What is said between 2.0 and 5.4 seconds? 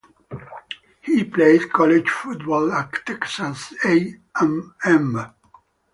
football at Texas A and M.